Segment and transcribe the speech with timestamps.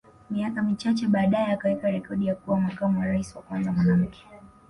[0.29, 4.25] Miaka michache baadae akaweka rekodi ya kuwa makamu wa Rais wa kwanza mwanamke